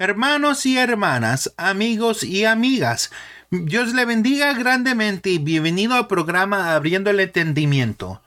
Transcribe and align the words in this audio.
Hermanos 0.00 0.64
y 0.64 0.78
hermanas, 0.78 1.52
amigos 1.56 2.22
y 2.22 2.44
amigas, 2.44 3.10
Dios 3.50 3.94
le 3.94 4.04
bendiga 4.04 4.52
grandemente 4.52 5.30
y 5.30 5.38
bienvenido 5.38 5.96
al 5.96 6.06
programa 6.06 6.76
Abriendo 6.76 7.10
el 7.10 7.18
Entendimiento. 7.18 8.22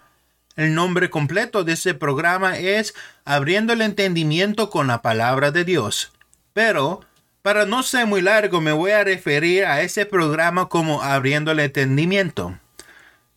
El 0.57 0.75
nombre 0.75 1.09
completo 1.09 1.63
de 1.63 1.71
este 1.71 1.93
programa 1.93 2.57
es 2.57 2.93
Abriendo 3.23 3.71
el 3.71 3.79
Entendimiento 3.79 4.69
con 4.69 4.87
la 4.87 5.01
Palabra 5.01 5.51
de 5.51 5.63
Dios. 5.63 6.11
Pero, 6.51 7.05
para 7.41 7.65
no 7.65 7.83
ser 7.83 8.05
muy 8.05 8.21
largo, 8.21 8.59
me 8.59 8.73
voy 8.73 8.91
a 8.91 9.05
referir 9.05 9.63
a 9.63 9.81
ese 9.81 10.05
programa 10.05 10.67
como 10.67 11.01
Abriendo 11.01 11.51
el 11.51 11.61
Entendimiento. 11.61 12.59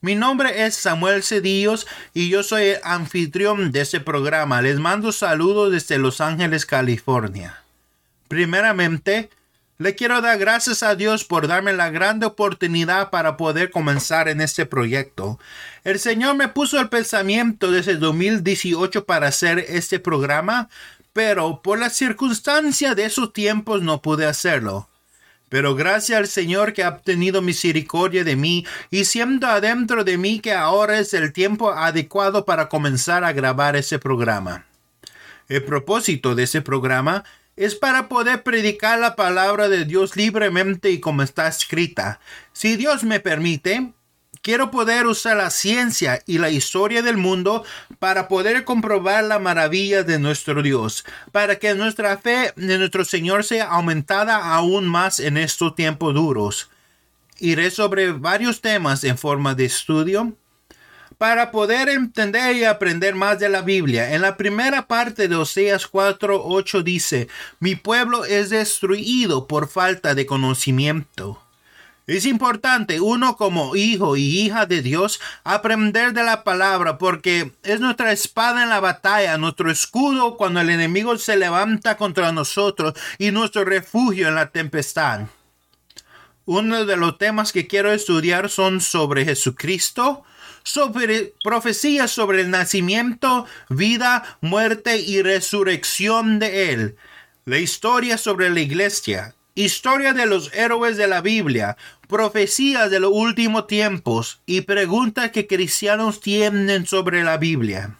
Mi 0.00 0.16
nombre 0.16 0.66
es 0.66 0.74
Samuel 0.74 1.22
Cedillos 1.22 1.86
y 2.12 2.30
yo 2.30 2.42
soy 2.42 2.64
el 2.64 2.80
anfitrión 2.82 3.70
de 3.70 3.82
este 3.82 4.00
programa. 4.00 4.60
Les 4.60 4.80
mando 4.80 5.12
saludos 5.12 5.70
desde 5.70 5.98
Los 5.98 6.20
Ángeles, 6.20 6.66
California. 6.66 7.63
Primeramente, 8.34 9.30
le 9.78 9.94
quiero 9.94 10.20
dar 10.20 10.40
gracias 10.40 10.82
a 10.82 10.96
Dios 10.96 11.22
por 11.22 11.46
darme 11.46 11.72
la 11.72 11.90
grande 11.90 12.26
oportunidad 12.26 13.10
para 13.10 13.36
poder 13.36 13.70
comenzar 13.70 14.26
en 14.26 14.40
este 14.40 14.66
proyecto. 14.66 15.38
El 15.84 16.00
Señor 16.00 16.34
me 16.34 16.48
puso 16.48 16.80
el 16.80 16.88
pensamiento 16.88 17.70
desde 17.70 17.94
2018 17.94 19.04
para 19.04 19.28
hacer 19.28 19.64
este 19.68 20.00
programa, 20.00 20.68
pero 21.12 21.62
por 21.62 21.78
la 21.78 21.90
circunstancia 21.90 22.96
de 22.96 23.04
esos 23.04 23.32
tiempos 23.32 23.82
no 23.82 24.02
pude 24.02 24.26
hacerlo. 24.26 24.88
Pero 25.48 25.76
gracias 25.76 26.18
al 26.18 26.26
Señor 26.26 26.72
que 26.72 26.82
ha 26.82 26.96
tenido 26.96 27.40
misericordia 27.40 28.24
de 28.24 28.34
mí 28.34 28.66
y 28.90 29.04
siendo 29.04 29.46
adentro 29.46 30.02
de 30.02 30.18
mí 30.18 30.40
que 30.40 30.54
ahora 30.54 30.98
es 30.98 31.14
el 31.14 31.32
tiempo 31.32 31.70
adecuado 31.70 32.44
para 32.44 32.68
comenzar 32.68 33.22
a 33.22 33.32
grabar 33.32 33.76
ese 33.76 34.00
programa. 34.00 34.66
El 35.48 35.62
propósito 35.62 36.34
de 36.34 36.42
ese 36.42 36.62
programa 36.62 37.22
es 37.22 37.34
para 37.80 38.08
poder 38.08 38.42
predicar 38.42 38.98
la 38.98 39.16
palabra 39.16 39.68
de 39.68 39.84
Dios 39.84 40.16
libremente 40.16 40.90
y 40.90 41.00
como 41.00 41.22
está 41.22 41.46
escrita. 41.48 42.20
Si 42.52 42.76
Dios 42.76 43.04
me 43.04 43.20
permite, 43.20 43.92
quiero 44.42 44.70
poder 44.70 45.06
usar 45.06 45.38
la 45.38 45.50
ciencia 45.50 46.22
y 46.26 46.38
la 46.38 46.50
historia 46.50 47.02
del 47.02 47.16
mundo 47.16 47.64
para 47.98 48.28
poder 48.28 48.64
comprobar 48.64 49.24
la 49.24 49.38
maravilla 49.38 50.02
de 50.02 50.18
nuestro 50.18 50.62
Dios, 50.62 51.04
para 51.32 51.56
que 51.56 51.74
nuestra 51.74 52.18
fe 52.18 52.52
en 52.56 52.78
nuestro 52.78 53.04
Señor 53.04 53.44
sea 53.44 53.68
aumentada 53.70 54.54
aún 54.54 54.86
más 54.86 55.18
en 55.18 55.38
estos 55.38 55.74
tiempos 55.74 56.14
duros. 56.14 56.70
Iré 57.38 57.70
sobre 57.70 58.12
varios 58.12 58.60
temas 58.60 59.02
en 59.02 59.16
forma 59.16 59.54
de 59.54 59.64
estudio, 59.64 60.36
para 61.24 61.50
poder 61.50 61.88
entender 61.88 62.54
y 62.54 62.64
aprender 62.64 63.14
más 63.14 63.38
de 63.38 63.48
la 63.48 63.62
Biblia. 63.62 64.12
En 64.12 64.20
la 64.20 64.36
primera 64.36 64.86
parte 64.86 65.26
de 65.26 65.34
Oseas 65.34 65.90
4:8 65.90 66.82
dice, 66.82 67.28
mi 67.60 67.76
pueblo 67.76 68.26
es 68.26 68.50
destruido 68.50 69.46
por 69.46 69.66
falta 69.66 70.14
de 70.14 70.26
conocimiento. 70.26 71.40
Es 72.06 72.26
importante 72.26 73.00
uno 73.00 73.38
como 73.38 73.74
hijo 73.74 74.18
y 74.18 74.40
hija 74.40 74.66
de 74.66 74.82
Dios 74.82 75.18
aprender 75.44 76.12
de 76.12 76.24
la 76.24 76.44
palabra 76.44 76.98
porque 76.98 77.52
es 77.62 77.80
nuestra 77.80 78.12
espada 78.12 78.62
en 78.62 78.68
la 78.68 78.80
batalla, 78.80 79.38
nuestro 79.38 79.70
escudo 79.70 80.36
cuando 80.36 80.60
el 80.60 80.68
enemigo 80.68 81.16
se 81.16 81.38
levanta 81.38 81.96
contra 81.96 82.32
nosotros 82.32 82.92
y 83.16 83.30
nuestro 83.30 83.64
refugio 83.64 84.28
en 84.28 84.34
la 84.34 84.50
tempestad. 84.50 85.20
Uno 86.44 86.84
de 86.84 86.96
los 86.98 87.16
temas 87.16 87.50
que 87.50 87.66
quiero 87.66 87.90
estudiar 87.94 88.50
son 88.50 88.82
sobre 88.82 89.24
Jesucristo, 89.24 90.22
sobre 90.64 91.34
profecías 91.44 92.10
sobre 92.10 92.40
el 92.40 92.50
nacimiento, 92.50 93.46
vida, 93.68 94.38
muerte 94.40 94.98
y 94.98 95.22
resurrección 95.22 96.38
de 96.38 96.72
Él, 96.72 96.96
la 97.44 97.58
historia 97.58 98.16
sobre 98.16 98.48
la 98.48 98.60
iglesia, 98.60 99.34
historia 99.54 100.14
de 100.14 100.24
los 100.24 100.52
héroes 100.54 100.96
de 100.96 101.06
la 101.06 101.20
Biblia, 101.20 101.76
profecías 102.08 102.90
de 102.90 102.98
los 102.98 103.12
últimos 103.12 103.66
tiempos 103.66 104.40
y 104.46 104.62
preguntas 104.62 105.30
que 105.30 105.46
cristianos 105.46 106.20
tienen 106.20 106.86
sobre 106.86 107.22
la 107.22 107.36
Biblia. 107.36 107.96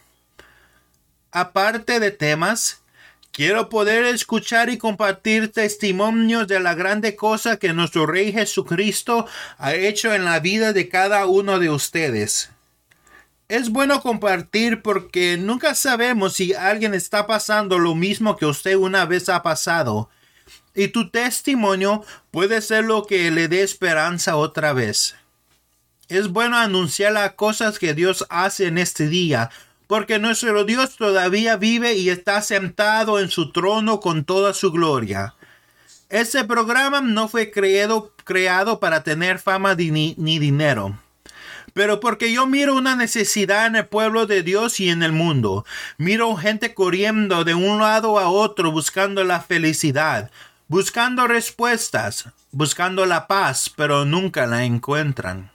Aparte 1.32 2.00
de 2.00 2.12
temas, 2.12 2.80
quiero 3.30 3.68
poder 3.68 4.06
escuchar 4.06 4.70
y 4.70 4.78
compartir 4.78 5.52
testimonios 5.52 6.48
de 6.48 6.60
la 6.60 6.74
grande 6.74 7.14
cosa 7.14 7.58
que 7.58 7.74
nuestro 7.74 8.06
Rey 8.06 8.32
Jesucristo 8.32 9.26
ha 9.58 9.74
hecho 9.74 10.14
en 10.14 10.24
la 10.24 10.40
vida 10.40 10.72
de 10.72 10.88
cada 10.88 11.26
uno 11.26 11.58
de 11.58 11.68
ustedes 11.68 12.53
es 13.48 13.70
bueno 13.70 14.00
compartir 14.00 14.82
porque 14.82 15.36
nunca 15.36 15.74
sabemos 15.74 16.34
si 16.34 16.54
alguien 16.54 16.94
está 16.94 17.26
pasando 17.26 17.78
lo 17.78 17.94
mismo 17.94 18.36
que 18.36 18.46
usted 18.46 18.76
una 18.76 19.04
vez 19.04 19.28
ha 19.28 19.42
pasado. 19.42 20.08
Y 20.74 20.88
tu 20.88 21.10
testimonio 21.10 22.04
puede 22.30 22.60
ser 22.62 22.84
lo 22.84 23.04
que 23.04 23.30
le 23.30 23.48
dé 23.48 23.62
esperanza 23.62 24.36
otra 24.36 24.72
vez. 24.72 25.14
Es 26.08 26.28
bueno 26.28 26.56
anunciar 26.56 27.12
las 27.12 27.34
cosas 27.34 27.78
que 27.78 27.94
Dios 27.94 28.26
hace 28.28 28.66
en 28.66 28.78
este 28.78 29.08
día, 29.08 29.50
porque 29.86 30.18
nuestro 30.18 30.64
Dios 30.64 30.96
todavía 30.96 31.56
vive 31.56 31.94
y 31.94 32.08
está 32.10 32.40
sentado 32.42 33.20
en 33.20 33.30
su 33.30 33.52
trono 33.52 34.00
con 34.00 34.24
toda 34.24 34.52
su 34.52 34.72
gloria. 34.72 35.34
Este 36.08 36.44
programa 36.44 37.00
no 37.00 37.28
fue 37.28 37.50
creado, 37.50 38.12
creado 38.24 38.80
para 38.80 39.02
tener 39.02 39.38
fama 39.38 39.74
ni, 39.74 40.14
ni 40.18 40.38
dinero 40.38 40.98
pero 41.74 42.00
porque 42.00 42.32
yo 42.32 42.46
miro 42.46 42.74
una 42.74 42.96
necesidad 42.96 43.66
en 43.66 43.76
el 43.76 43.86
pueblo 43.86 44.26
de 44.26 44.42
Dios 44.42 44.80
y 44.80 44.88
en 44.88 45.02
el 45.02 45.12
mundo. 45.12 45.66
Miro 45.98 46.34
gente 46.36 46.72
corriendo 46.72 47.44
de 47.44 47.54
un 47.54 47.80
lado 47.80 48.18
a 48.18 48.30
otro 48.30 48.70
buscando 48.70 49.24
la 49.24 49.40
felicidad, 49.40 50.30
buscando 50.68 51.26
respuestas, 51.26 52.30
buscando 52.52 53.04
la 53.04 53.26
paz, 53.26 53.70
pero 53.76 54.04
nunca 54.04 54.46
la 54.46 54.64
encuentran. 54.64 55.50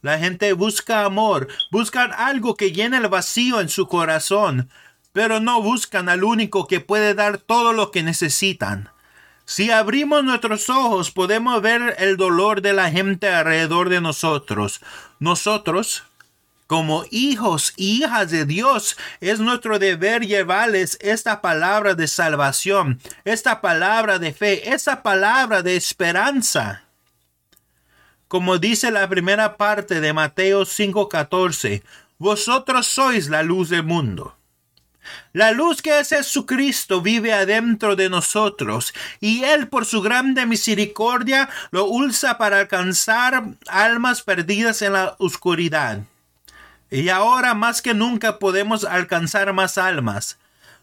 La 0.00 0.18
gente 0.18 0.52
busca 0.54 1.04
amor, 1.04 1.46
buscan 1.70 2.10
algo 2.12 2.56
que 2.56 2.72
llene 2.72 2.96
el 2.96 3.08
vacío 3.08 3.60
en 3.60 3.68
su 3.68 3.86
corazón, 3.86 4.70
pero 5.12 5.40
no 5.40 5.62
buscan 5.62 6.08
al 6.08 6.24
único 6.24 6.66
que 6.66 6.80
puede 6.80 7.14
dar 7.14 7.38
todo 7.38 7.74
lo 7.74 7.90
que 7.90 8.02
necesitan. 8.02 8.90
Si 9.44 9.70
abrimos 9.70 10.24
nuestros 10.24 10.70
ojos 10.70 11.10
podemos 11.10 11.60
ver 11.60 11.96
el 11.98 12.16
dolor 12.16 12.62
de 12.62 12.72
la 12.72 12.90
gente 12.90 13.28
alrededor 13.28 13.88
de 13.88 14.00
nosotros. 14.00 14.80
Nosotros, 15.18 16.04
como 16.66 17.04
hijos 17.10 17.74
e 17.76 17.82
hijas 17.82 18.30
de 18.30 18.46
Dios, 18.46 18.96
es 19.20 19.40
nuestro 19.40 19.78
deber 19.78 20.26
llevarles 20.26 20.96
esta 21.00 21.40
palabra 21.40 21.94
de 21.94 22.06
salvación, 22.06 23.00
esta 23.24 23.60
palabra 23.60 24.18
de 24.18 24.32
fe, 24.32 24.72
esta 24.72 25.02
palabra 25.02 25.62
de 25.62 25.76
esperanza. 25.76 26.84
Como 28.28 28.56
dice 28.58 28.90
la 28.90 29.08
primera 29.08 29.58
parte 29.58 30.00
de 30.00 30.12
Mateo 30.14 30.64
5:14, 30.64 31.82
vosotros 32.16 32.86
sois 32.86 33.28
la 33.28 33.42
luz 33.42 33.68
del 33.68 33.82
mundo. 33.82 34.36
La 35.32 35.50
luz 35.50 35.82
que 35.82 35.98
es 35.98 36.10
Jesucristo 36.10 37.00
vive 37.00 37.32
adentro 37.32 37.96
de 37.96 38.08
nosotros 38.08 38.92
y 39.20 39.44
Él 39.44 39.68
por 39.68 39.84
su 39.84 40.02
grande 40.02 40.46
misericordia 40.46 41.48
lo 41.70 41.86
usa 41.86 42.38
para 42.38 42.60
alcanzar 42.60 43.44
almas 43.68 44.22
perdidas 44.22 44.82
en 44.82 44.92
la 44.92 45.16
oscuridad. 45.18 46.02
Y 46.90 47.08
ahora 47.08 47.54
más 47.54 47.80
que 47.80 47.94
nunca 47.94 48.38
podemos 48.38 48.84
alcanzar 48.84 49.52
más 49.54 49.78
almas, 49.78 50.38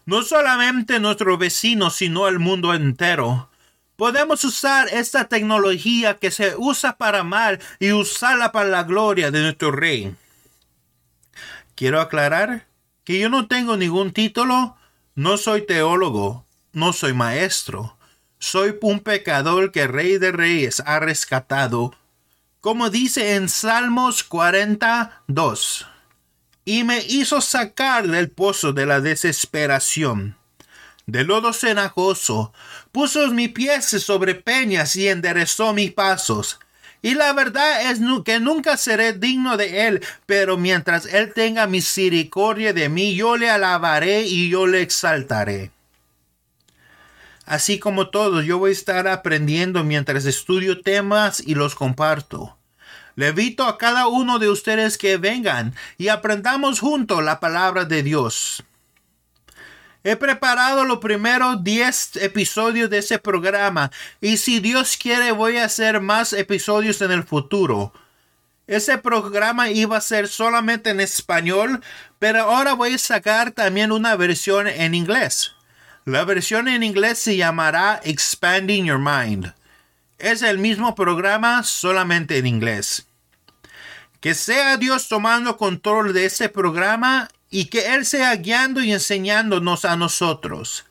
no 0.06 0.22
solamente 0.22 0.98
nuestro 0.98 1.38
vecino, 1.38 1.90
sino 1.90 2.26
el 2.26 2.40
mundo 2.40 2.74
entero. 2.74 3.48
Podemos 3.94 4.42
usar 4.44 4.88
esta 4.88 5.28
tecnología 5.28 6.18
que 6.18 6.30
se 6.30 6.56
usa 6.56 6.96
para 6.96 7.22
mal 7.22 7.60
y 7.78 7.92
usarla 7.92 8.50
para 8.50 8.68
la 8.68 8.82
gloria 8.82 9.30
de 9.30 9.42
nuestro 9.42 9.70
Rey. 9.70 10.16
Quiero 11.76 12.00
aclarar 12.00 12.66
que 13.04 13.18
yo 13.18 13.28
no 13.28 13.46
tengo 13.46 13.76
ningún 13.76 14.12
título, 14.12 14.76
no 15.14 15.36
soy 15.36 15.66
teólogo, 15.66 16.46
no 16.72 16.92
soy 16.92 17.12
maestro, 17.12 17.96
soy 18.38 18.76
un 18.80 19.00
pecador 19.00 19.72
que 19.72 19.86
Rey 19.86 20.18
de 20.18 20.32
Reyes 20.32 20.82
ha 20.86 20.98
rescatado, 20.98 21.94
como 22.60 22.90
dice 22.90 23.34
en 23.34 23.48
Salmos 23.48 24.22
42, 24.24 25.86
y 26.64 26.84
me 26.84 27.00
hizo 27.00 27.40
sacar 27.40 28.06
del 28.06 28.30
pozo 28.30 28.72
de 28.72 28.86
la 28.86 29.00
desesperación, 29.00 30.36
de 31.06 31.24
lodo 31.24 31.52
cenagoso, 31.52 32.52
puso 32.92 33.26
mis 33.28 33.50
pies 33.50 33.86
sobre 33.86 34.34
peñas 34.34 34.94
y 34.96 35.08
enderezó 35.08 35.72
mis 35.72 35.92
pasos, 35.92 36.60
y 37.02 37.14
la 37.14 37.32
verdad 37.32 37.90
es 37.90 38.00
que 38.24 38.40
nunca 38.40 38.76
seré 38.76 39.14
digno 39.14 39.56
de 39.56 39.88
Él, 39.88 40.04
pero 40.26 40.56
mientras 40.56 41.06
Él 41.06 41.32
tenga 41.32 41.66
misericordia 41.66 42.72
de 42.72 42.88
mí, 42.88 43.14
yo 43.14 43.36
le 43.36 43.48
alabaré 43.48 44.22
y 44.22 44.50
yo 44.50 44.66
le 44.66 44.82
exaltaré. 44.82 45.70
Así 47.46 47.78
como 47.78 48.10
todos, 48.10 48.44
yo 48.44 48.58
voy 48.58 48.70
a 48.70 48.72
estar 48.72 49.08
aprendiendo 49.08 49.82
mientras 49.82 50.24
estudio 50.24 50.82
temas 50.82 51.42
y 51.44 51.54
los 51.54 51.74
comparto. 51.74 52.56
Le 53.16 53.30
invito 53.30 53.64
a 53.64 53.76
cada 53.76 54.06
uno 54.06 54.38
de 54.38 54.48
ustedes 54.48 54.96
que 54.96 55.16
vengan 55.16 55.74
y 55.98 56.08
aprendamos 56.08 56.80
juntos 56.80 57.24
la 57.24 57.40
palabra 57.40 57.84
de 57.84 58.02
Dios. 58.02 58.62
He 60.02 60.16
preparado 60.16 60.84
los 60.84 60.98
primeros 60.98 61.62
10 61.62 62.16
episodios 62.16 62.88
de 62.88 62.98
ese 62.98 63.18
programa 63.18 63.90
y 64.20 64.38
si 64.38 64.58
Dios 64.58 64.96
quiere 64.96 65.30
voy 65.32 65.58
a 65.58 65.66
hacer 65.66 66.00
más 66.00 66.32
episodios 66.32 67.02
en 67.02 67.10
el 67.10 67.22
futuro. 67.24 67.92
Ese 68.66 68.96
programa 68.98 69.68
iba 69.68 69.96
a 69.96 70.00
ser 70.00 70.28
solamente 70.28 70.90
en 70.90 71.00
español, 71.00 71.82
pero 72.18 72.42
ahora 72.42 72.72
voy 72.72 72.94
a 72.94 72.98
sacar 72.98 73.50
también 73.50 73.92
una 73.92 74.16
versión 74.16 74.68
en 74.68 74.94
inglés. 74.94 75.52
La 76.06 76.24
versión 76.24 76.68
en 76.68 76.82
inglés 76.82 77.18
se 77.18 77.36
llamará 77.36 78.00
Expanding 78.02 78.86
Your 78.86 78.98
Mind. 78.98 79.52
Es 80.18 80.42
el 80.42 80.58
mismo 80.58 80.94
programa 80.94 81.62
solamente 81.62 82.38
en 82.38 82.46
inglés. 82.46 83.06
Que 84.20 84.34
sea 84.34 84.76
Dios 84.76 85.08
tomando 85.08 85.56
control 85.56 86.12
de 86.14 86.26
ese 86.26 86.48
programa 86.48 87.28
y 87.50 87.66
que 87.66 87.94
Él 87.94 88.06
sea 88.06 88.34
guiando 88.36 88.80
y 88.82 88.92
enseñándonos 88.92 89.84
a 89.84 89.96
nosotros. 89.96 90.86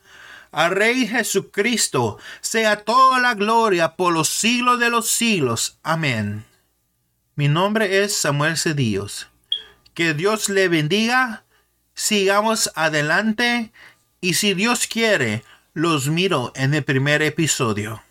Al 0.52 0.72
Rey 0.72 1.06
Jesucristo 1.06 2.18
sea 2.40 2.84
toda 2.84 3.18
la 3.18 3.34
gloria 3.34 3.96
por 3.96 4.12
los 4.12 4.28
siglos 4.28 4.78
de 4.78 4.90
los 4.90 5.10
siglos. 5.10 5.78
Amén. 5.82 6.44
Mi 7.36 7.48
nombre 7.48 8.02
es 8.02 8.16
Samuel 8.16 8.58
Cedillos. 8.58 9.28
Que 9.94 10.12
Dios 10.12 10.48
le 10.48 10.68
bendiga. 10.68 11.44
Sigamos 11.94 12.70
adelante 12.74 13.72
y 14.20 14.34
si 14.34 14.54
Dios 14.54 14.86
quiere, 14.86 15.44
los 15.72 16.08
miro 16.08 16.52
en 16.56 16.74
el 16.74 16.84
primer 16.84 17.22
episodio. 17.22 18.02